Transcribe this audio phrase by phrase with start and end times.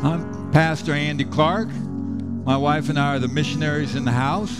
[0.00, 1.66] I'm Pastor Andy Clark.
[1.70, 4.56] My wife and I are the missionaries in the house.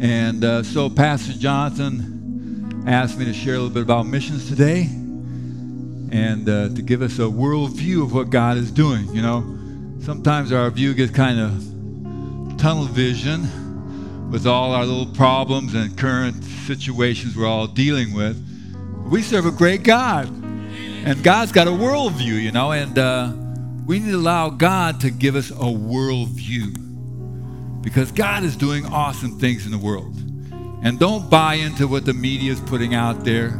[0.00, 4.88] And uh, so Pastor Jonathan asked me to share a little bit about missions today
[4.90, 9.08] and uh, to give us a world view of what God is doing.
[9.14, 9.42] You know,
[10.00, 16.42] sometimes our view gets kind of tunnel vision with all our little problems and current
[16.66, 18.36] situations we're all dealing with.
[19.08, 20.26] We serve a great God.
[20.26, 23.32] And God's got a world view, you know, and uh,
[23.86, 26.72] we need to allow God to give us a world view
[27.82, 30.14] because God is doing awesome things in the world.
[30.82, 33.50] And don't buy into what the media is putting out there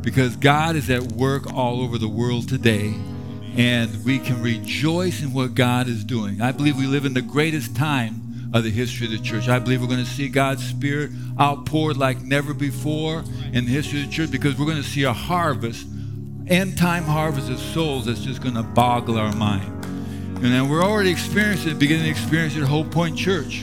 [0.00, 2.94] because God is at work all over the world today
[3.56, 6.40] and we can rejoice in what God is doing.
[6.40, 9.48] I believe we live in the greatest time of the history of the church.
[9.48, 14.00] I believe we're going to see God's Spirit outpoured like never before in the history
[14.00, 15.86] of the church because we're going to see a harvest
[16.50, 19.84] end time harvest of souls that's just going to boggle our mind.
[20.42, 23.62] And we're already experiencing, beginning to experience it at Hope Point Church.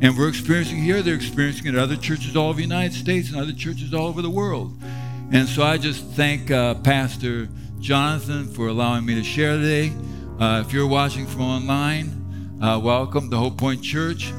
[0.00, 3.30] And we're experiencing here, they're experiencing it at other churches all over the United States
[3.30, 4.72] and other churches all over the world.
[5.32, 7.48] And so I just thank uh, Pastor
[7.80, 9.92] Jonathan for allowing me to share today.
[10.38, 14.32] Uh, if you're watching from online, uh, welcome to Hope Point Church.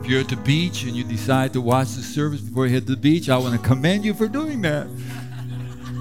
[0.00, 2.86] If you're at the beach and you decide to watch the service before you head
[2.86, 4.88] to the beach, I want to commend you for doing that.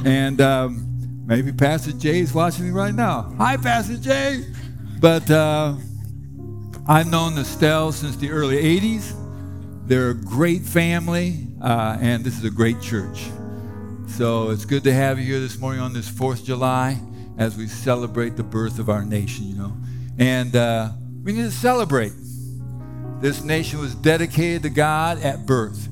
[0.06, 0.89] And um,
[1.30, 3.32] Maybe Pastor Jay is watching me right now.
[3.38, 4.46] Hi, Pastor Jay.
[5.00, 5.76] But uh,
[6.88, 7.46] I've known the
[7.92, 9.14] since the early 80s.
[9.86, 13.28] They're a great family, uh, and this is a great church.
[14.08, 17.00] So it's good to have you here this morning on this 4th of July
[17.38, 19.78] as we celebrate the birth of our nation, you know.
[20.18, 20.90] And uh,
[21.24, 22.14] we need to celebrate.
[23.22, 25.90] This nation was dedicated to God at birth.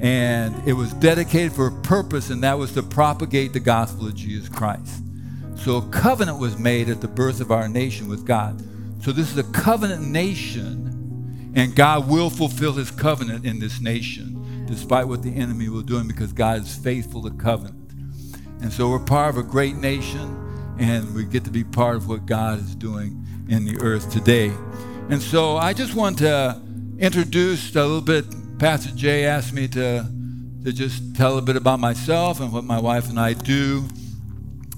[0.00, 4.14] And it was dedicated for a purpose, and that was to propagate the gospel of
[4.14, 5.02] Jesus Christ.
[5.56, 8.64] So a covenant was made at the birth of our nation with God.
[9.02, 14.64] So this is a covenant nation, and God will fulfill his covenant in this nation,
[14.66, 17.92] despite what the enemy will do, because God is faithful to covenant.
[18.62, 22.08] And so we're part of a great nation, and we get to be part of
[22.08, 24.50] what God is doing in the earth today.
[25.10, 26.60] And so I just want to
[26.98, 28.24] introduce a little bit
[28.60, 30.06] Pastor Jay asked me to,
[30.64, 33.88] to just tell a bit about myself and what my wife and I do.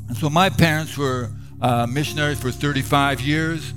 [0.06, 3.74] And so my parents were uh, missionaries for 35 years.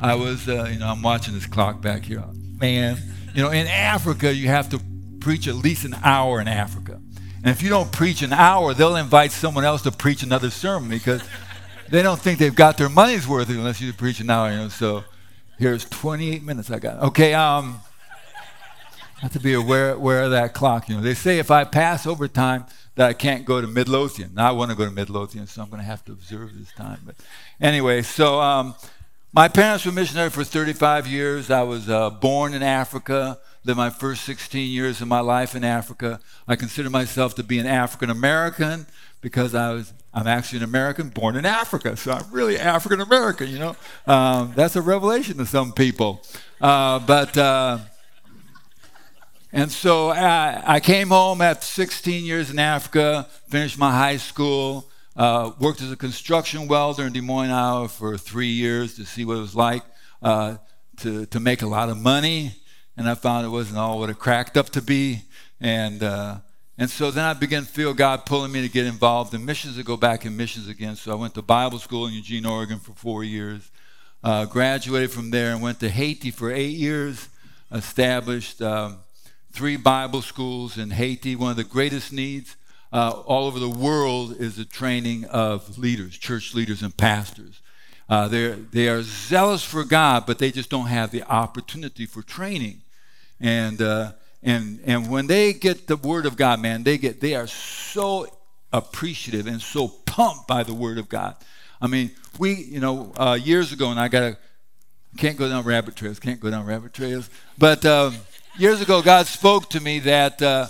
[0.00, 2.24] I was, uh, you know, I'm watching this clock back here.
[2.60, 2.98] Man,
[3.32, 4.80] you know, in Africa, you have to
[5.20, 7.00] preach at least an hour in Africa.
[7.36, 10.90] And if you don't preach an hour, they'll invite someone else to preach another sermon
[10.90, 11.22] because
[11.90, 14.50] they don't think they've got their money's worth unless you preach an hour.
[14.50, 15.04] You know, so
[15.60, 16.98] here's 28 minutes I got.
[17.04, 17.78] Okay, um,
[19.24, 20.86] have to be aware, aware of that clock.
[20.86, 24.34] You know, they say if I pass over time that I can't go to Midlothian.
[24.34, 26.70] Now I want to go to Midlothian, so I'm going to have to observe this
[26.72, 27.00] time.
[27.06, 27.14] But
[27.58, 28.74] anyway, so um,
[29.32, 31.50] my parents were missionary for 35 years.
[31.50, 35.64] I was uh, born in Africa, lived my first 16 years of my life in
[35.64, 36.20] Africa.
[36.46, 38.84] I consider myself to be an African American
[39.22, 43.48] because I was I'm actually an American born in Africa, so I'm really African American.
[43.48, 43.76] You know,
[44.06, 46.22] um, that's a revelation to some people.
[46.60, 47.78] Uh, but uh,
[49.54, 54.90] and so I, I, came home after 16 years in Africa, finished my high school,
[55.14, 59.24] uh, worked as a construction welder in Des Moines, Iowa for three years to see
[59.24, 59.84] what it was like
[60.22, 60.56] uh,
[61.02, 62.50] to, to make a lot of money.
[62.96, 65.22] And I found it wasn't all what it cracked up to be.
[65.60, 66.38] And, uh,
[66.76, 69.76] and so then I began to feel God pulling me to get involved in missions,
[69.76, 70.96] to go back in missions again.
[70.96, 73.70] So I went to Bible school in Eugene, Oregon for four years,
[74.24, 77.28] uh, graduated from there, and went to Haiti for eight years,
[77.70, 78.60] established.
[78.60, 78.98] Um,
[79.54, 81.36] three Bible schools in Haiti.
[81.36, 82.56] One of the greatest needs
[82.92, 87.60] uh, all over the world is the training of leaders, church leaders, and pastors.
[88.08, 92.20] Uh, they're, they are zealous for God, but they just don't have the opportunity for
[92.20, 92.82] training.
[93.40, 94.12] And, uh,
[94.42, 98.26] and, and when they get the Word of God, man, they, get, they are so
[98.72, 101.36] appreciative and so pumped by the Word of God.
[101.80, 102.10] I mean,
[102.40, 104.36] we, you know, uh, years ago, and I got to,
[105.16, 107.86] can't go down rabbit trails, can't go down rabbit trails, but.
[107.86, 108.16] Um,
[108.56, 110.68] years ago, God spoke to me that, uh,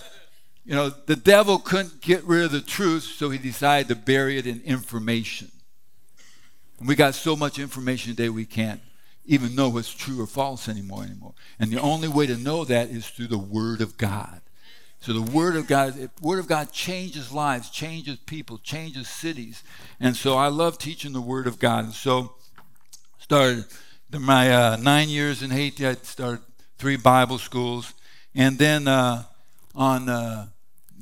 [0.65, 4.39] you know, the devil couldn't get rid of the truth, so he decided to bury
[4.39, 5.51] it in information.
[6.79, 8.81] And we got so much information today we can't
[9.27, 11.35] even know what's true or false anymore anymore.
[11.59, 14.41] And the only way to know that is through the Word of God.
[15.01, 19.63] So the Word of God, the Word of God changes lives, changes people, changes cities.
[20.01, 21.85] And so I love teaching the Word of God.
[21.85, 22.35] And so
[23.19, 23.65] started
[24.11, 26.41] my uh, nine years in Haiti, I started
[26.79, 27.95] three Bible schools.
[28.35, 29.25] And then uh,
[29.75, 30.47] on uh,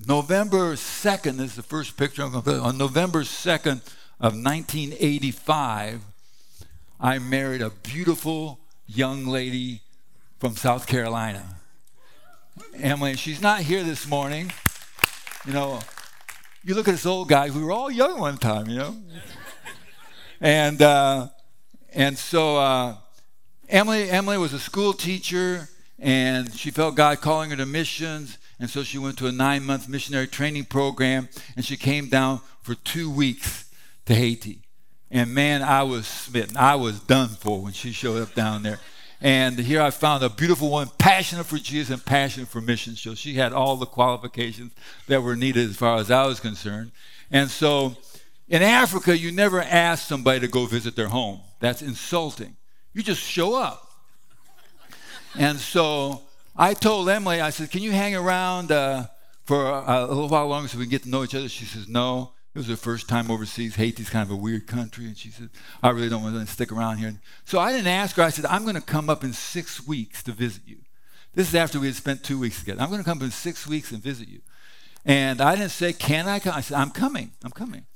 [0.06, 3.80] November 2nd, this is the first picture I'm going to put, on November 2nd
[4.20, 6.00] of 1985,
[7.00, 9.80] I married a beautiful young lady
[10.38, 11.56] from South Carolina.
[12.74, 14.52] Emily, she's not here this morning.
[15.46, 15.80] You know,
[16.64, 18.96] you look at this old guy, we were all young one time, you know.
[20.40, 21.28] and uh,
[21.92, 22.96] and so uh,
[23.72, 25.66] Emily Emily was a school teacher,
[25.98, 29.64] and she felt God calling her to missions, and so she went to a nine
[29.64, 33.72] month missionary training program, and she came down for two weeks
[34.04, 34.60] to Haiti.
[35.10, 36.58] And man, I was smitten.
[36.58, 38.78] I was done for when she showed up down there.
[39.22, 43.00] And here I found a beautiful woman, passionate for Jesus and passionate for missions.
[43.00, 44.72] So she had all the qualifications
[45.06, 46.92] that were needed as far as I was concerned.
[47.30, 47.96] And so
[48.48, 51.40] in Africa, you never ask somebody to go visit their home.
[51.58, 52.56] That's insulting.
[52.94, 53.90] You just show up.
[55.38, 56.22] And so
[56.56, 59.06] I told Emily, I said, Can you hang around uh,
[59.44, 61.48] for a, a little while longer so we can get to know each other?
[61.48, 62.32] She says, No.
[62.54, 63.76] It was her first time overseas.
[63.76, 65.06] Haiti's kind of a weird country.
[65.06, 65.48] And she said,
[65.82, 67.14] I really don't want to stick around here.
[67.46, 68.22] So I didn't ask her.
[68.22, 70.76] I said, I'm going to come up in six weeks to visit you.
[71.34, 72.82] This is after we had spent two weeks together.
[72.82, 74.40] I'm going to come up in six weeks and visit you.
[75.06, 76.54] And I didn't say, Can I come?
[76.54, 77.32] I said, I'm coming.
[77.42, 77.86] I'm coming.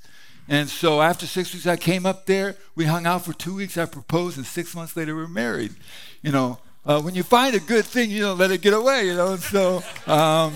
[0.48, 2.56] And so after six weeks, I came up there.
[2.74, 3.76] We hung out for two weeks.
[3.76, 5.72] I proposed, and six months later, we were married.
[6.22, 9.06] You know, uh, when you find a good thing, you don't let it get away,
[9.06, 9.32] you know.
[9.32, 10.54] And so um,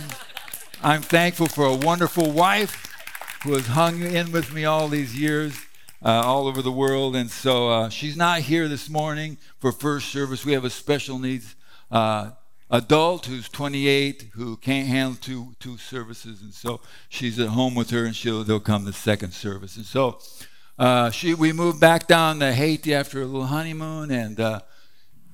[0.82, 2.86] I'm thankful for a wonderful wife
[3.42, 5.58] who has hung in with me all these years,
[6.04, 7.16] uh, all over the world.
[7.16, 10.44] And so uh, she's not here this morning for first service.
[10.44, 11.56] We have a special needs
[11.90, 12.30] uh,
[12.70, 16.40] adult who's 28 who can't handle two, two services.
[16.40, 19.76] And so she's at home with her and she'll, they'll come the second service.
[19.76, 20.20] And so
[20.78, 24.10] uh, she, we moved back down to Haiti after a little honeymoon.
[24.10, 24.60] And uh,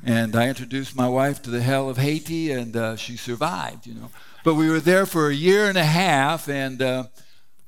[0.04, 3.94] and I introduced my wife to the hell of Haiti, and uh, she survived, you
[3.94, 4.10] know.
[4.44, 7.04] But we were there for a year and a half, and uh,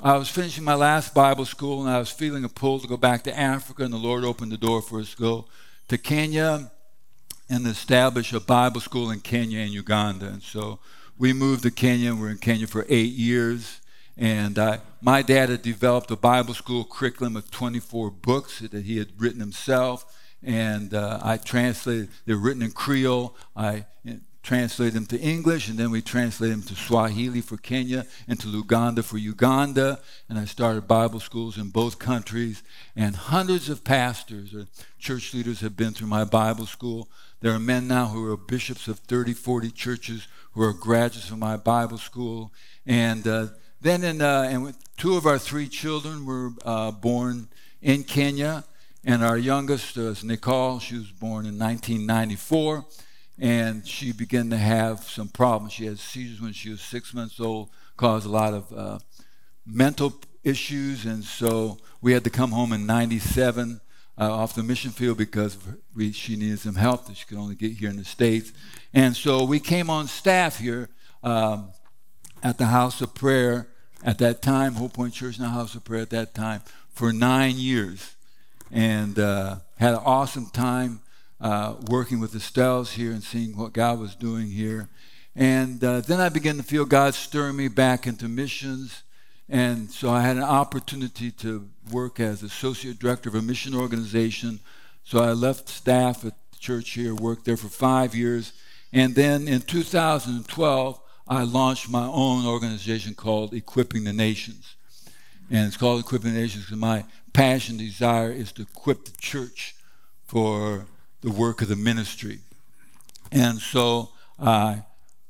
[0.00, 2.96] I was finishing my last Bible school and I was feeling a pull to go
[2.96, 5.46] back to Africa, and the Lord opened the door for us to go
[5.88, 6.70] to Kenya
[7.48, 10.26] and establish a Bible school in Kenya and Uganda.
[10.26, 10.80] And so
[11.16, 13.80] we moved to Kenya, we're in Kenya for eight years.
[14.16, 18.98] And I, my dad had developed a Bible school curriculum of 24 books that he
[18.98, 20.04] had written himself.
[20.42, 23.36] And uh, I translated, they're written in Creole.
[23.56, 23.86] I
[24.42, 28.46] translate them to English, and then we translate them to Swahili for Kenya and to
[28.46, 30.00] Luganda for Uganda.
[30.28, 32.62] And I started Bible schools in both countries.
[32.96, 34.66] And hundreds of pastors or
[34.98, 37.08] church leaders have been through my Bible school.
[37.40, 41.38] There are men now who are bishops of 30, 40 churches who are graduates of
[41.38, 42.52] my Bible school.
[42.86, 43.46] And uh,
[43.80, 47.48] then, in, uh, and two of our three children were uh, born
[47.82, 48.64] in Kenya.
[49.04, 50.80] And our youngest was Nicole.
[50.80, 52.84] She was born in 1994
[53.38, 55.72] and she began to have some problems.
[55.72, 58.98] She had seizures when she was six months old, caused a lot of uh,
[59.66, 63.80] mental issues, and so we had to come home in '97
[64.18, 65.56] uh, off the mission field because
[65.94, 68.52] we, she needed some help that she could only get here in the states.
[68.92, 70.88] And so we came on staff here
[71.22, 71.70] um,
[72.42, 73.68] at the House of Prayer
[74.04, 77.56] at that time, Hope Point Church, now House of Prayer at that time, for nine
[77.56, 78.14] years,
[78.70, 81.00] and uh, had an awesome time
[81.40, 84.88] uh, working with the Stells here and seeing what God was doing here.
[85.36, 89.02] And uh, then I began to feel God stirring me back into missions.
[89.48, 94.60] And so I had an opportunity to work as associate director of a mission organization.
[95.04, 98.52] So I left staff at the church here, worked there for five years.
[98.92, 104.74] And then in 2012, I launched my own organization called Equipping the Nations.
[105.50, 109.76] And it's called Equipping the Nations because my passion, desire is to equip the church
[110.26, 110.86] for
[111.20, 112.40] the work of the ministry.
[113.32, 114.76] And so uh,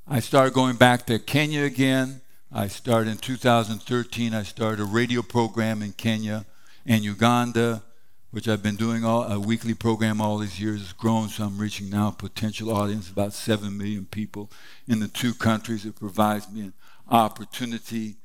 [0.06, 2.20] I started going back to Kenya again.
[2.52, 4.34] I started in 2013.
[4.34, 6.46] I started a radio program in Kenya
[6.86, 7.82] and Uganda,
[8.30, 10.82] which I've been doing all, a weekly program all these years.
[10.82, 14.50] It's grown, so I'm reaching now a potential audience about 7 million people
[14.86, 15.84] in the two countries.
[15.84, 16.72] It provides me an
[17.10, 18.16] opportunity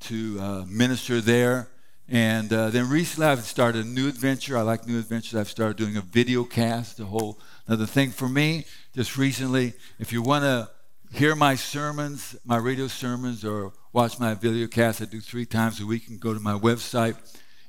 [0.00, 1.68] to uh, minister there
[2.10, 4.58] and uh, then recently I've started a new adventure.
[4.58, 5.38] I like new adventures.
[5.38, 7.38] I've started doing a video cast, a whole
[7.68, 8.64] another thing for me.
[8.96, 10.68] Just recently, if you want to
[11.12, 15.80] hear my sermons, my radio sermons, or watch my video cast, I do three times
[15.80, 16.02] a week.
[16.02, 17.14] You can go to my website,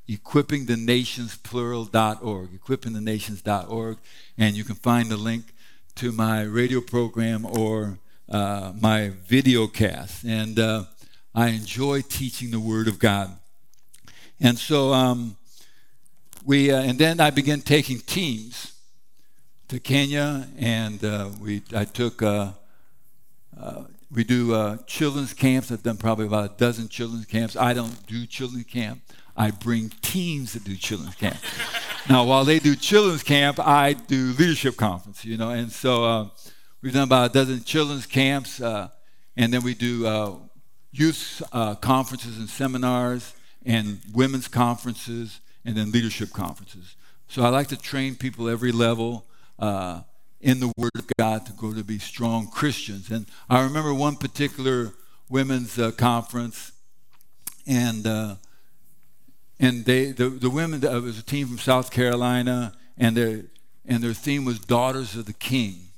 [0.10, 3.98] equippingthenationsplural.org, equippingthenations.org,
[4.40, 5.54] and you can find the link
[5.96, 10.24] to my radio program or uh, my video cast.
[10.24, 10.86] And uh,
[11.36, 13.38] I enjoy teaching the Word of God.
[14.44, 15.38] And so um,
[16.44, 18.74] we, uh, and then I began taking teams
[19.68, 22.54] to Kenya, and uh, we, I took, uh,
[23.60, 25.72] uh we do uh, children's camps.
[25.72, 27.56] I've done probably about a dozen children's camps.
[27.56, 29.02] I don't do children's camp.
[29.38, 31.38] I bring teams to do children's camp.
[32.10, 35.52] now, while they do children's camp, I do leadership conference, you know.
[35.52, 36.28] And so uh,
[36.82, 38.90] we've done about a dozen children's camps, uh,
[39.38, 40.36] and then we do uh,
[40.92, 43.34] youth uh, conferences and seminars,
[43.66, 46.96] and women's conferences, and then leadership conferences.
[47.28, 49.26] So I like to train people every level
[49.60, 50.02] uh,
[50.42, 53.12] in the Word of God to go to be strong Christians.
[53.12, 54.92] And I remember one particular
[55.30, 56.72] women's uh, conference,
[57.68, 58.06] and
[59.62, 63.46] and they the, the women it was a team from South Carolina and their
[63.86, 65.91] and their theme was daughters of the king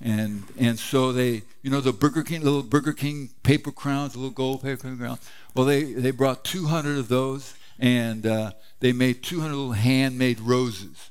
[0.00, 4.30] and and so they you know the Burger King little Burger King paper crowns little
[4.30, 5.20] gold paper crowns
[5.54, 11.10] well they they brought 200 of those and uh, they made 200 little handmade roses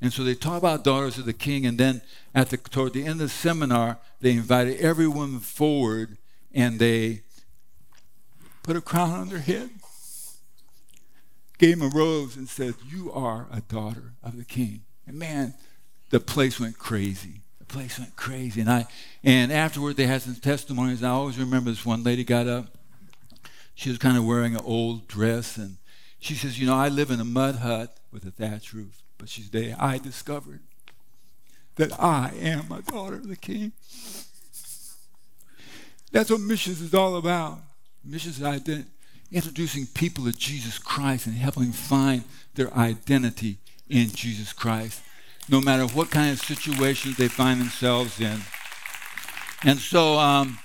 [0.00, 2.02] and so they talk about daughters of the king and then
[2.34, 6.16] at the toward the end of the seminar they invited every woman forward
[6.52, 7.22] and they
[8.62, 9.70] put a crown on their head
[11.58, 14.82] gave him a rose and said, You are a daughter of the king.
[15.06, 15.54] And man,
[16.10, 17.40] the place went crazy.
[17.66, 18.60] The place went crazy.
[18.60, 18.86] And I
[19.24, 21.02] and afterward they had some testimonies.
[21.02, 22.66] And I always remember this one lady got up.
[23.74, 25.76] She was kind of wearing an old dress and
[26.18, 29.02] she says, You know, I live in a mud hut with a thatch roof.
[29.18, 30.60] But she's day I discovered
[31.76, 33.72] that I am a daughter of the king.
[36.12, 37.58] That's what missions is all about.
[38.04, 38.90] Missions is identity
[39.32, 43.58] introducing people to Jesus Christ and helping find their identity
[43.88, 45.02] in Jesus Christ,
[45.48, 48.40] no matter what kind of situations they find themselves in.
[49.64, 50.58] And so um,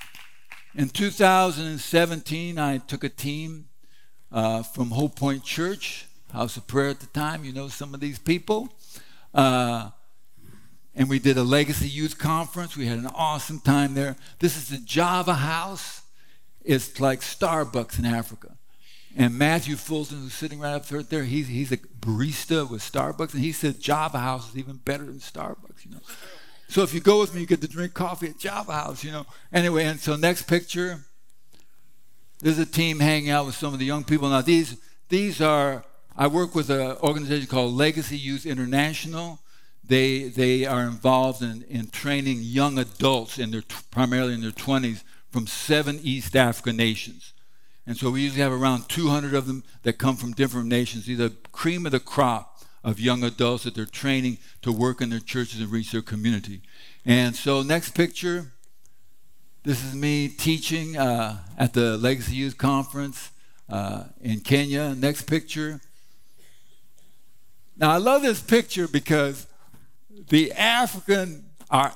[0.76, 3.66] in 2017, I took a team
[4.32, 7.44] uh, from Hope Point Church, House of Prayer at the time.
[7.44, 8.70] You know some of these people.
[9.34, 9.92] Uh,
[10.96, 12.76] and we did a Legacy Youth Conference.
[12.76, 14.18] We had an awesome time there.
[14.40, 16.02] This is the Java House.
[16.64, 18.58] It's like Starbucks in Africa.
[19.16, 23.44] And Matthew Fulton, who's sitting right up there, he's, he's a barista with Starbucks, and
[23.44, 26.00] he said Java House is even better than Starbucks, you know.
[26.70, 29.12] So if you go with me, you get to drink coffee at Java House, you
[29.12, 29.26] know.
[29.52, 31.02] Anyway, and so next picture,
[32.40, 34.30] there's a team hanging out with some of the young people.
[34.30, 34.78] Now these
[35.10, 35.84] these are
[36.16, 39.40] I work with an organization called Legacy Youth International.
[39.84, 45.04] They they are involved in, in training young adults in their primarily in their 20s
[45.30, 47.34] from seven East African nations.
[47.88, 51.30] And so we usually have around 200 of them that come from different nations, either
[51.52, 55.60] cream of the crop of young adults that they're training to work in their churches
[55.60, 56.62] and reach their community.
[57.06, 58.52] And so, next picture
[59.64, 63.30] this is me teaching uh, at the Legacy Youth Conference
[63.70, 64.96] uh, in Kenya.
[64.96, 65.80] Next picture.
[67.78, 69.46] Now, I love this picture because
[70.30, 71.94] the African are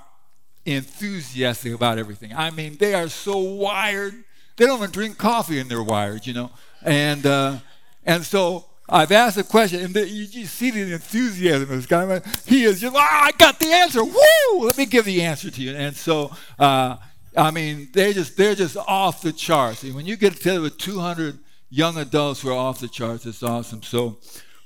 [0.63, 2.33] enthusiastic about everything.
[2.35, 4.13] I mean, they are so wired.
[4.57, 6.51] They don't even drink coffee and they're wired, you know.
[6.81, 7.57] And uh,
[8.05, 11.85] and so I've asked a question, and the, you, you, see the enthusiasm of this
[11.87, 12.21] guy.
[12.45, 14.03] He is just, ah, I got the answer.
[14.03, 14.59] Woo!
[14.59, 15.75] Let me give the answer to you.
[15.75, 16.97] And so, uh,
[17.35, 19.83] I mean, they're just they're just off the charts.
[19.83, 23.41] And when you get together with 200 young adults who are off the charts, it's
[23.41, 23.81] awesome.
[23.81, 24.17] So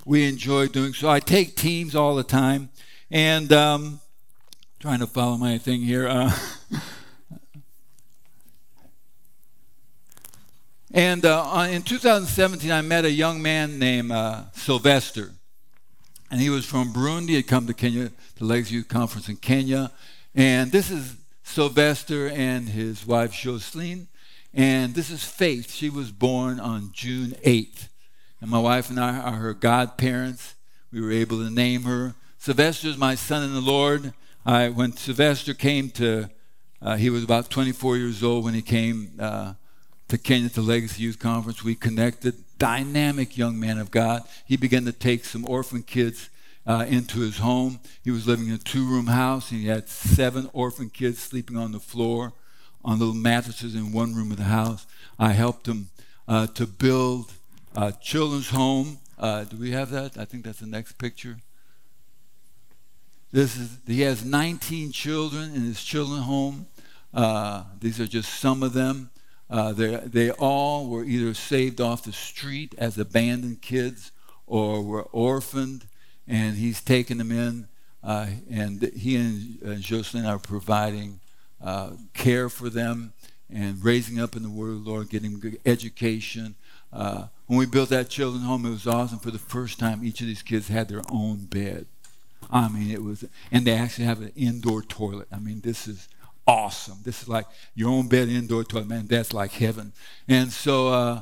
[0.05, 0.93] we enjoy doing.
[0.93, 2.69] So I take teams all the time,
[3.09, 4.01] and um,
[4.79, 6.07] trying to follow my thing here.
[6.07, 6.37] Uh,
[10.91, 15.31] and uh, in 2017, I met a young man named uh, Sylvester.
[16.31, 17.29] And he was from Burundi.
[17.29, 19.91] He had come to Kenya, the Legacy Youth Conference in Kenya.
[20.33, 24.07] And this is Sylvester and his wife, Jocelyn.
[24.53, 25.71] And this is Faith.
[25.71, 27.87] She was born on June 8th.
[28.41, 30.55] And my wife and I are her godparents.
[30.91, 32.15] We were able to name her.
[32.39, 34.13] Sylvester is my son in the Lord.
[34.45, 36.29] I, when Sylvester came to,
[36.81, 39.53] uh, he was about 24 years old when he came uh,
[40.09, 41.63] to Kenya to Legacy Youth Conference.
[41.63, 44.23] We connected, dynamic young man of God.
[44.43, 46.29] He began to take some orphan kids
[46.65, 47.79] uh, into his home.
[48.03, 49.51] He was living in a two room house.
[49.51, 52.33] and He had seven orphan kids sleeping on the floor
[52.83, 54.87] on little mattresses in one room of the house.
[55.19, 55.89] I helped him
[56.27, 57.31] uh, to build
[57.75, 58.97] a children's home.
[59.17, 60.17] Uh, do we have that?
[60.17, 61.37] I think that's the next picture.
[63.31, 66.65] This is, he has 19 children in his children's home.
[67.13, 69.11] Uh, these are just some of them.
[69.49, 74.11] Uh, they all were either saved off the street as abandoned kids
[74.45, 75.85] or were orphaned,
[76.27, 77.67] and he's taken them in.
[78.03, 81.19] Uh, and he and uh, Jocelyn are providing
[81.61, 83.13] uh, care for them
[83.51, 86.55] and raising up in the Word of the Lord, getting good education.
[86.93, 89.19] Uh, when we built that children's home, it was awesome.
[89.19, 91.87] For the first time, each of these kids had their own bed.
[92.51, 95.27] I mean, it was, and they actually have an indoor toilet.
[95.31, 96.07] I mean, this is
[96.49, 96.97] awesome.
[97.03, 98.87] This is like your own bed, indoor toilet.
[98.87, 99.93] Man, that's like heaven.
[100.27, 101.21] And so uh,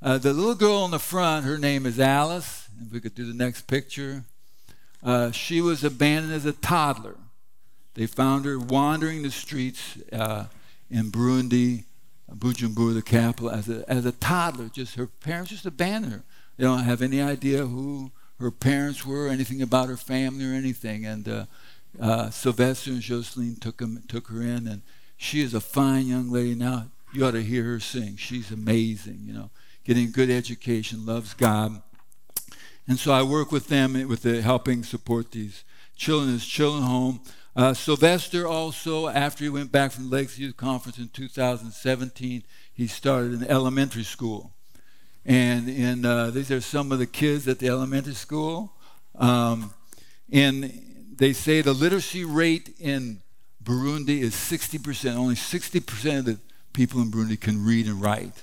[0.00, 2.68] uh, the little girl in the front, her name is Alice.
[2.80, 4.24] If we could do the next picture.
[5.02, 7.16] Uh, she was abandoned as a toddler.
[7.94, 10.46] They found her wandering the streets uh,
[10.90, 11.84] in Burundi,
[12.30, 14.68] Bujumbura, the capital, as a, as a toddler.
[14.68, 16.22] Just her parents just abandoned her.
[16.56, 18.10] They don't have any idea who
[18.40, 21.04] her parents were, anything about her family or anything.
[21.04, 21.28] And
[22.00, 24.82] uh, Sylvester and Jocelyn took, him, took her in, and
[25.16, 26.86] she is a fine young lady now.
[27.12, 28.16] You ought to hear her sing.
[28.16, 29.50] She's amazing, you know,
[29.84, 31.82] getting good education, loves God.
[32.88, 37.20] And so I work with them with the helping support these children this children home.
[37.54, 42.86] Uh, Sylvester also, after he went back from the Lakes Youth Conference in 2017, he
[42.86, 44.54] started an elementary school.
[45.24, 48.72] And, and uh, these are some of the kids at the elementary school.
[49.14, 49.74] Um,
[50.32, 50.91] and
[51.22, 53.20] they say the literacy rate in
[53.62, 55.14] Burundi is 60%.
[55.14, 56.40] Only 60% of the
[56.72, 58.42] people in Burundi can read and write.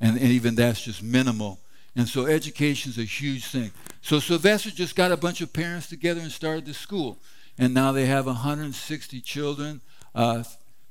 [0.00, 1.60] And, and even that's just minimal.
[1.94, 3.72] And so education is a huge thing.
[4.00, 7.18] So Sylvester just got a bunch of parents together and started the school.
[7.58, 9.82] And now they have 160 children,
[10.14, 10.44] uh,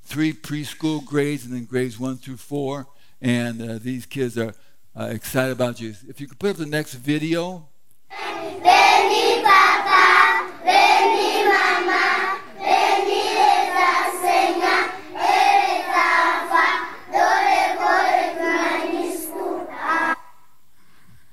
[0.03, 2.85] three preschool grades, and then grades one through four.
[3.23, 4.53] And uh, these kids are
[4.95, 5.95] uh, excited about you.
[6.07, 7.69] If you could put up the next video.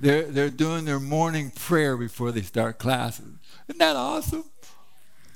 [0.01, 3.35] They're, they're doing their morning prayer before they start classes.
[3.69, 4.45] Isn't that awesome?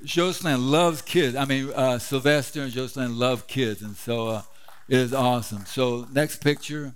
[0.05, 1.37] Jocelyn loves kids.
[1.37, 4.43] I mean, uh, Sylvester and Jocelyn love kids, and so uh,
[4.89, 5.67] it is awesome.
[5.67, 6.95] So, next picture.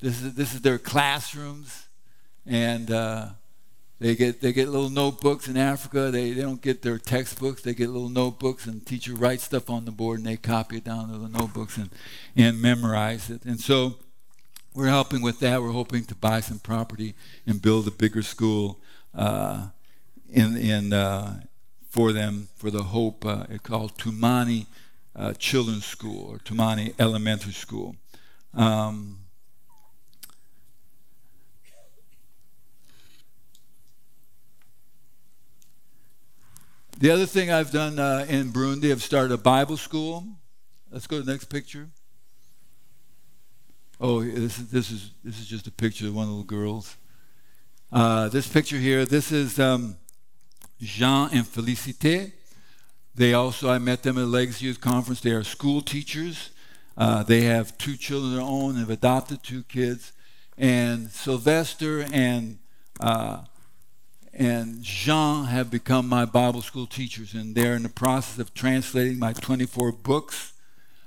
[0.00, 1.88] This is this is their classrooms,
[2.44, 3.28] and uh,
[3.98, 6.10] they get they get little notebooks in Africa.
[6.10, 7.62] They they don't get their textbooks.
[7.62, 10.84] They get little notebooks, and teacher writes stuff on the board, and they copy it
[10.84, 11.90] down to the notebooks and
[12.36, 13.44] and memorize it.
[13.44, 13.96] And so
[14.74, 15.62] we're helping with that.
[15.62, 17.14] We're hoping to buy some property
[17.46, 18.80] and build a bigger school
[19.14, 19.68] uh,
[20.30, 21.40] in in uh,
[21.88, 23.24] for them for the hope.
[23.24, 24.66] Uh, it's called Tumaini
[25.14, 27.96] uh, Children's School or Tumaini Elementary School.
[28.52, 29.20] Um,
[36.98, 40.24] The other thing I've done uh, in Burundi, I've started a Bible school.
[40.90, 41.88] Let's go to the next picture.
[44.00, 46.96] Oh, this is this is this is just a picture of one of the girls.
[47.92, 49.98] Uh, this picture here, this is um,
[50.80, 52.32] Jean and Felicite.
[53.14, 55.20] They also, I met them at the Legacy Youth Conference.
[55.20, 56.48] They are school teachers.
[56.96, 58.70] Uh, they have two children of their own.
[58.70, 60.12] And have adopted two kids,
[60.56, 62.58] and Sylvester and
[63.00, 63.42] uh,
[64.38, 69.18] and Jean have become my Bible school teachers, and they're in the process of translating
[69.18, 70.52] my 24 books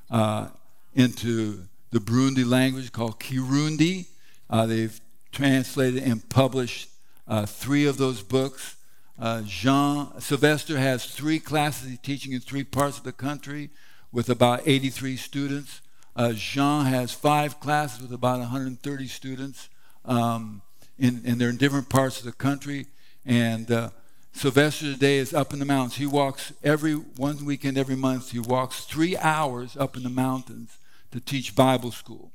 [0.10, 0.48] uh,
[0.96, 4.08] into the Burundi language called Kirundi.
[4.50, 5.00] Uh, they've
[5.32, 6.90] translated and published
[7.28, 8.76] uh, three of those books.
[9.20, 13.70] Uh, Jean Sylvester has three classes he's teaching in three parts of the country
[14.12, 15.82] with about 83 students.
[16.16, 19.70] Uh, Jean has five classes with about 130 students,
[20.06, 20.64] um,
[20.98, 22.88] and, and they're in different parts of the country.
[23.26, 23.90] And uh,
[24.32, 25.98] Sylvester today is up in the mountains.
[25.98, 28.32] He walks every one weekend, every month.
[28.32, 30.78] He walks three hours up in the mountains
[31.12, 32.32] to teach Bible school.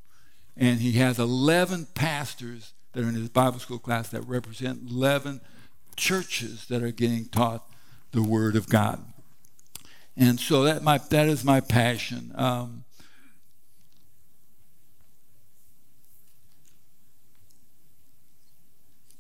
[0.57, 5.41] And he has 11 pastors that are in his Bible school class that represent 11
[5.97, 7.69] churches that are getting taught
[8.13, 9.05] the Word of God.
[10.17, 12.33] And so that, my, that is my passion.
[12.37, 12.85] Um,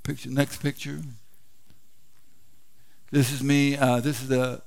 [0.04, 1.00] picture, next picture.
[3.14, 3.76] This is me.
[3.76, 4.60] Uh, this is the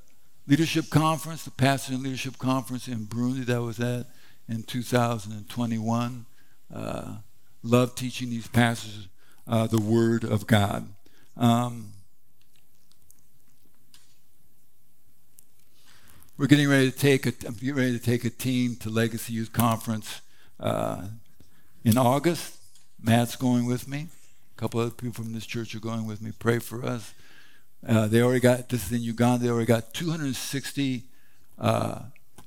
[0.47, 4.05] leadership conference, the pastor and leadership conference in Burundi that was at
[4.47, 6.25] in 2021.
[6.73, 7.15] Uh,
[7.61, 9.09] love teaching these pastors
[9.49, 10.87] uh, the Word of God.
[11.35, 11.91] Um,
[16.37, 19.51] we're getting ready to take a, getting ready to take a team to Legacy Youth
[19.51, 20.21] Conference
[20.57, 21.07] uh,
[21.83, 22.55] in August.
[23.03, 24.07] Matt's going with me.
[24.55, 26.31] A couple other people from this church are going with me.
[26.39, 27.13] Pray for us.
[27.85, 31.03] Uh, they already got, this is in Uganda, they already got 260
[31.59, 31.99] uh,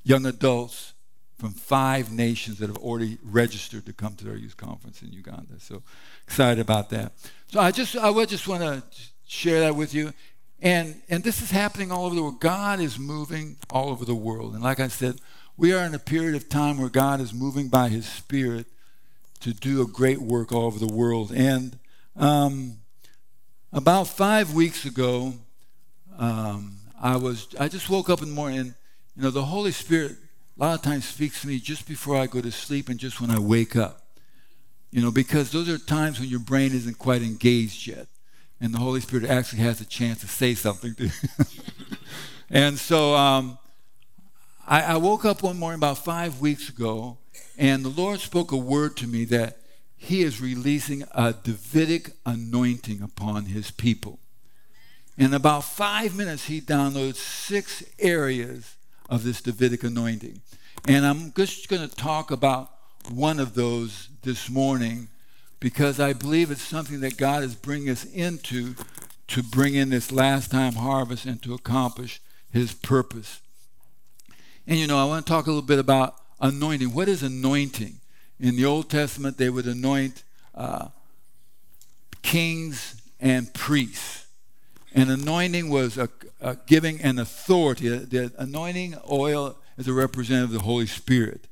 [0.02, 0.94] young adults
[1.38, 5.58] from five nations that have already registered to come to their youth conference in Uganda.
[5.58, 5.82] So
[6.24, 7.12] excited about that.
[7.48, 8.82] So I just, I would just want to
[9.26, 10.12] share that with you.
[10.60, 12.40] And, and this is happening all over the world.
[12.40, 14.52] God is moving all over the world.
[14.52, 15.16] And like I said,
[15.56, 18.66] we are in a period of time where God is moving by his Spirit
[19.40, 21.32] to do a great work all over the world.
[21.32, 21.78] And
[22.16, 22.78] um,
[23.72, 25.34] about five weeks ago,
[26.18, 28.74] um, I was I just woke up in the morning.
[29.16, 32.26] you know, the Holy Spirit a lot of times speaks to me just before I
[32.26, 34.02] go to sleep and just when I wake up.
[34.90, 38.08] You know, because those are times when your brain isn't quite engaged yet.
[38.60, 41.10] and the Holy Spirit actually has a chance to say something to you.
[42.50, 43.56] and so um,
[44.66, 47.18] I, I woke up one morning about five weeks ago,
[47.56, 49.59] and the Lord spoke a word to me that
[50.02, 54.18] He is releasing a Davidic anointing upon His people.
[55.18, 58.76] In about five minutes, He downloads six areas
[59.10, 60.40] of this Davidic anointing.
[60.88, 62.70] And I'm just going to talk about
[63.12, 65.08] one of those this morning
[65.60, 68.74] because I believe it's something that God is bringing us into
[69.28, 73.40] to bring in this last time harvest and to accomplish his purpose.
[74.66, 76.94] And you know, I want to talk a little bit about anointing.
[76.94, 77.99] What is anointing?
[78.40, 80.22] In the Old Testament, they would anoint
[80.54, 80.88] uh,
[82.22, 84.26] kings and priests.
[84.94, 86.08] And anointing was a,
[86.40, 87.88] a giving an authority.
[87.88, 91.46] The anointing oil is a representative of the Holy Spirit,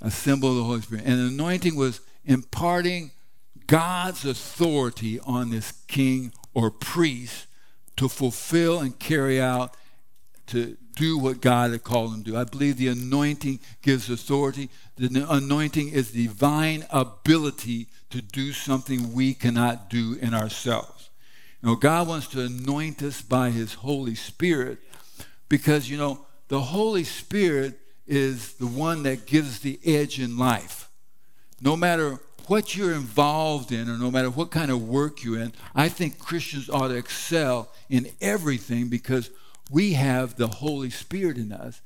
[0.00, 1.04] a symbol of the Holy Spirit.
[1.06, 3.12] And anointing was imparting
[3.66, 7.46] God's authority on this king or priest
[7.96, 9.76] to fulfill and carry out,
[10.48, 12.36] to do what God had called him to do.
[12.36, 14.70] I believe the anointing gives authority.
[14.96, 21.10] The anointing is divine ability to do something we cannot do in ourselves.
[21.62, 24.78] You know, God wants to anoint us by his Holy Spirit
[25.48, 30.88] because, you know, the Holy Spirit is the one that gives the edge in life.
[31.60, 35.52] No matter what you're involved in, or no matter what kind of work you're in,
[35.74, 39.30] I think Christians ought to excel in everything because
[39.70, 41.80] we have the Holy Spirit in us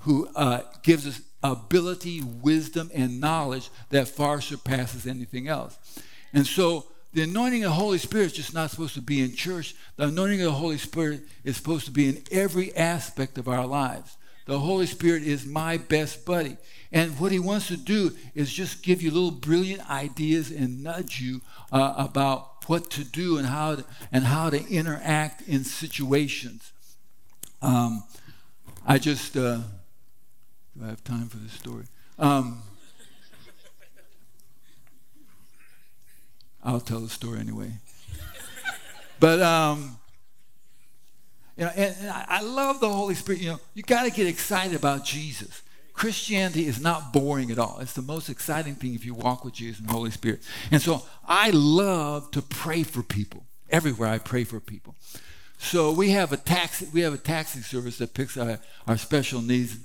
[0.00, 5.76] who uh, gives us ability, wisdom, and knowledge that far surpasses anything else.
[6.32, 9.34] And so the anointing of the Holy Spirit is just not supposed to be in
[9.34, 9.74] church.
[9.96, 13.66] The anointing of the Holy Spirit is supposed to be in every aspect of our
[13.66, 14.16] lives.
[14.46, 16.56] The Holy Spirit is my best buddy.
[16.92, 21.20] And what he wants to do is just give you little brilliant ideas and nudge
[21.20, 21.40] you
[21.72, 26.72] uh, about what to do and how to, and how to interact in situations.
[27.62, 28.04] Um,
[28.86, 29.60] I just, uh,
[30.76, 31.84] do I have time for this story?
[32.18, 32.62] Um,
[36.62, 37.72] I'll tell the story anyway.
[39.20, 39.98] But um,
[41.56, 43.40] you know, and, and I love the Holy Spirit.
[43.40, 45.62] You know, you got to get excited about Jesus.
[45.94, 47.78] Christianity is not boring at all.
[47.80, 50.40] It's the most exciting thing if you walk with Jesus and the Holy Spirit.
[50.70, 53.44] And so I love to pray for people.
[53.70, 54.94] Everywhere I pray for people.
[55.58, 56.86] So we have a taxi.
[56.92, 59.78] We have a taxi service that picks our, our special needs.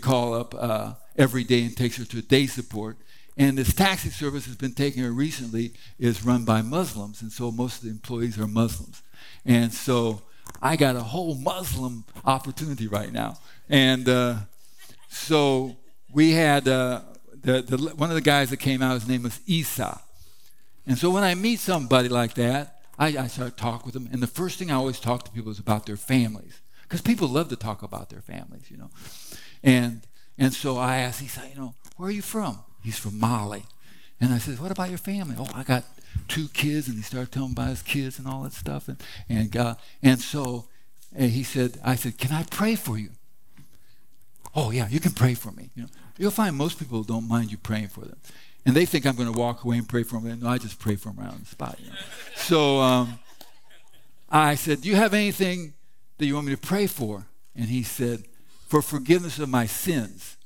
[0.00, 2.96] Call up uh, every day and takes her to day support.
[3.36, 7.50] And this taxi service has been taking her recently is run by Muslims, and so
[7.50, 9.02] most of the employees are Muslims.
[9.44, 10.22] And so
[10.60, 13.38] I got a whole Muslim opportunity right now.
[13.68, 14.36] And uh,
[15.08, 15.76] so
[16.12, 17.00] we had uh,
[17.42, 20.00] the, the, one of the guys that came out, his name was Isa.
[20.86, 24.08] And so when I meet somebody like that, I, I start talking with them.
[24.12, 26.60] And the first thing I always talk to people is about their families.
[26.82, 28.90] Because people love to talk about their families, you know.
[29.62, 30.02] And,
[30.36, 32.60] and so I asked said, you know, where are you from?
[32.82, 33.64] He's from Mali.
[34.20, 35.36] And I said, what about your family?
[35.38, 35.84] Oh, I got
[36.28, 36.88] two kids.
[36.88, 38.88] And he started telling about his kids and all that stuff.
[38.88, 40.66] And, and, uh, and so
[41.14, 43.10] and he said, I said, can I pray for you?
[44.54, 45.70] Oh, yeah, you can pray for me.
[45.74, 48.18] You know, you'll find most people don't mind you praying for them.
[48.64, 50.40] And they think I'm going to walk away and pray for them.
[50.40, 51.78] No, I just pray for them around the spot.
[51.80, 51.96] You know?
[52.36, 53.18] so um,
[54.30, 55.74] I said, Do you have anything
[56.18, 57.26] that you want me to pray for?
[57.56, 58.24] And he said,
[58.68, 60.36] For forgiveness of my sins.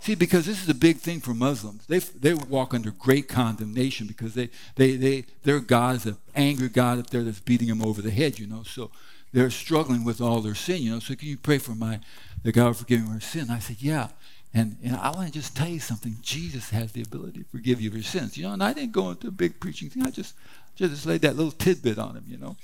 [0.00, 1.86] See, because this is a big thing for Muslims.
[1.86, 6.68] They, they walk under great condemnation because they, they, they, their God is an angry
[6.68, 8.62] God up there that's beating them over the head, you know.
[8.62, 8.92] So
[9.32, 11.00] they're struggling with all their sin, you know.
[11.00, 11.98] So can you pray for my
[12.44, 13.50] the God forgive me my sin?
[13.50, 14.08] I said, yeah.
[14.54, 16.16] And, and I want to just tell you something.
[16.22, 18.36] Jesus has the ability to forgive you of your sins.
[18.36, 20.02] You know, and I didn't go into a big preaching thing.
[20.04, 20.34] I just
[20.76, 22.56] just laid that little tidbit on him, you know.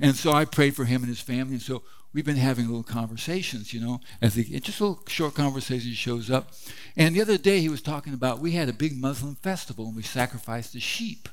[0.00, 1.54] And so I prayed for him and his family.
[1.54, 5.34] And so we've been having little conversations, you know, as he just a little short
[5.34, 6.52] conversation shows up.
[6.96, 9.96] And the other day he was talking about we had a big Muslim festival and
[9.96, 11.28] we sacrificed a sheep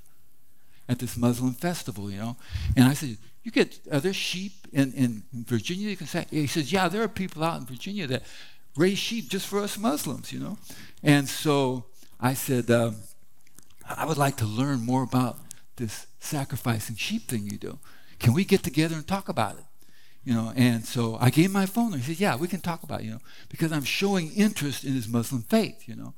[0.89, 2.35] at this Muslim festival, you know.
[2.75, 5.89] And I said, you get other sheep in, in Virginia.
[5.89, 8.23] You can say, he says, yeah, there are people out in Virginia that
[8.75, 10.57] raise sheep just for us Muslims, you know.
[11.01, 11.85] And so
[12.19, 12.97] I said, um,
[13.87, 15.37] I would like to learn more about
[15.75, 17.79] this sacrificing sheep thing you do.
[18.19, 19.65] Can we get together and talk about it?
[20.23, 21.91] You know, and so I gave my phone.
[21.93, 24.85] And he said, "Yeah, we can talk about it, you know, because I'm showing interest
[24.85, 26.13] in his Muslim faith, you know,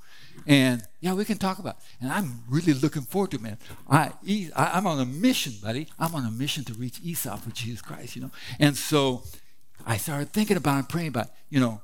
[0.45, 1.77] and yeah, we can talk about.
[1.77, 1.83] It.
[2.01, 3.57] And I'm really looking forward to it, man.
[3.89, 4.11] I,
[4.55, 5.87] I am on a mission, buddy.
[5.97, 8.31] I'm on a mission to reach Isa for Jesus Christ, you know.
[8.59, 9.23] And so
[9.85, 11.81] I started thinking about and praying about, you know,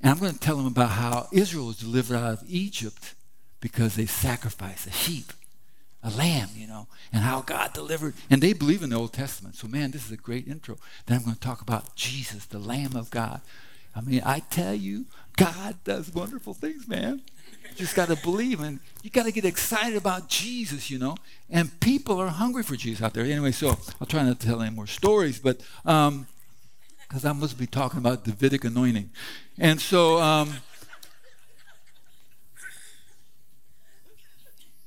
[0.00, 3.14] and I'm going to tell them about how Israel was delivered out of Egypt
[3.60, 5.32] because they sacrificed a sheep
[6.06, 8.14] a lamb, you know, and how God delivered.
[8.30, 9.56] And they believe in the Old Testament.
[9.56, 10.76] So, man, this is a great intro.
[11.06, 13.40] Then I'm going to talk about Jesus, the Lamb of God.
[13.94, 15.06] I mean, I tell you,
[15.36, 17.22] God does wonderful things, man.
[17.70, 21.16] You just got to believe and you got to get excited about Jesus, you know.
[21.50, 23.24] And people are hungry for Jesus out there.
[23.24, 26.28] Anyway, so I'll try not to tell any more stories, but um,
[27.08, 29.10] because I must be talking about Davidic anointing.
[29.58, 30.54] And so, um,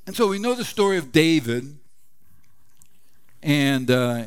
[0.05, 1.77] and so we know the story of David.
[3.41, 4.23] And uh,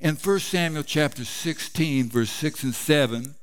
[0.00, 3.34] in 1 Samuel chapter 16, verse 6 and 7,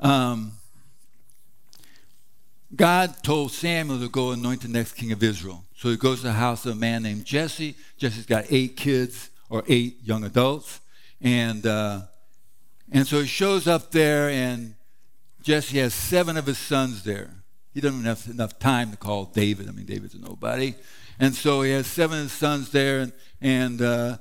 [0.00, 0.52] um,
[2.74, 5.64] God told Samuel to go anoint the next king of Israel.
[5.76, 7.74] So he goes to the house of a man named Jesse.
[7.98, 10.80] Jesse's got eight kids or eight young adults.
[11.20, 12.02] And, uh,
[12.90, 14.74] and so he shows up there, and
[15.42, 17.30] Jesse has seven of his sons there.
[17.74, 19.68] He doesn't have enough time to call David.
[19.68, 20.74] I mean, David's a nobody.
[21.18, 24.18] And so he has seven of his sons there, and, and, uh,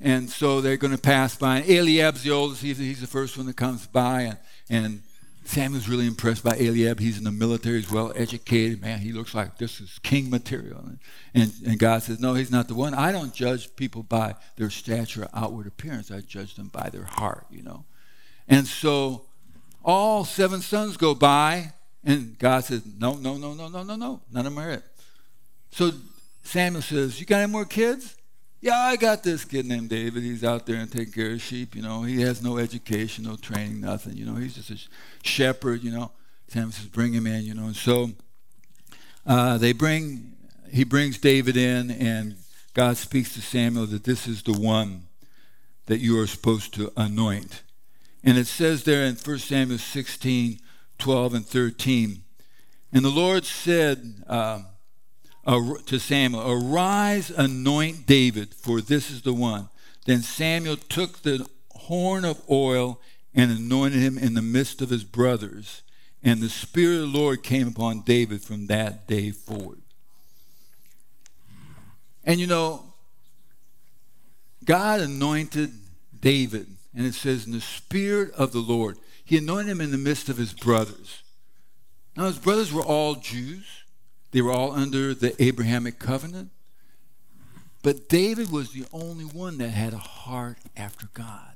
[0.00, 1.58] and so they're going to pass by.
[1.58, 2.62] And Eliab's the oldest.
[2.62, 4.22] He's, he's the first one that comes by.
[4.22, 5.02] And, and
[5.44, 7.00] Samuel's really impressed by Eliab.
[7.00, 8.80] He's in the military, he's well educated.
[8.80, 10.84] Man, he looks like this is king material.
[11.34, 12.94] And, and God says, No, he's not the one.
[12.94, 17.04] I don't judge people by their stature or outward appearance, I judge them by their
[17.04, 17.84] heart, you know.
[18.48, 19.26] And so
[19.84, 21.72] all seven sons go by,
[22.04, 24.20] and God says, No, no, no, no, no, no, no.
[24.30, 24.84] None of them are it.
[25.70, 25.92] So
[26.44, 28.16] Samuel says, You got any more kids?
[28.62, 30.22] Yeah, I got this kid named David.
[30.22, 31.74] He's out there and taking care of sheep.
[31.74, 34.16] You know, he has no education, no training, nothing.
[34.16, 34.78] You know, he's just a
[35.26, 35.82] shepherd.
[35.82, 36.12] You know,
[36.46, 38.12] Samuel says, "Bring him in." You know, and so
[39.26, 40.36] uh, they bring.
[40.70, 42.36] He brings David in, and
[42.72, 45.08] God speaks to Samuel that this is the one
[45.86, 47.62] that you are supposed to anoint.
[48.22, 50.60] And it says there in 1 Samuel 16,
[50.98, 52.22] 12, and 13.
[52.92, 54.22] And the Lord said.
[54.28, 54.62] Uh,
[55.44, 59.68] to Samuel, Arise, anoint David, for this is the one.
[60.06, 63.00] Then Samuel took the horn of oil
[63.34, 65.82] and anointed him in the midst of his brothers.
[66.22, 69.80] And the Spirit of the Lord came upon David from that day forward.
[72.24, 72.84] And you know,
[74.64, 75.72] God anointed
[76.20, 78.96] David, and it says, in the Spirit of the Lord.
[79.24, 81.22] He anointed him in the midst of his brothers.
[82.16, 83.64] Now, his brothers were all Jews.
[84.32, 86.50] They were all under the Abrahamic covenant.
[87.82, 91.54] But David was the only one that had a heart after God.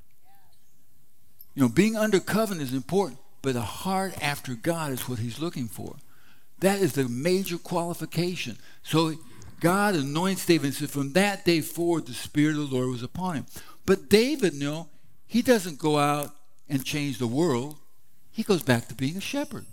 [1.55, 5.41] You know, being under covenant is important, but a heart after God is what he's
[5.41, 5.97] looking for.
[6.61, 8.59] That is the major qualification.
[8.83, 9.15] So
[9.61, 13.03] God anoints David and says, from that day forward, the Spirit of the Lord was
[13.03, 13.47] upon him.
[13.87, 14.89] But David, you know,
[15.27, 16.31] he doesn't go out
[16.69, 17.79] and change the world.
[18.33, 19.65] He goes back to being a shepherd.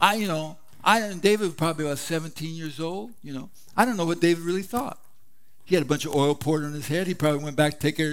[0.00, 0.56] I, you know,
[0.88, 3.50] I and David was probably about 17 years old, you know.
[3.76, 4.98] I don't know what David really thought.
[5.66, 7.06] He had a bunch of oil poured on his head.
[7.06, 8.12] He probably went back to take care of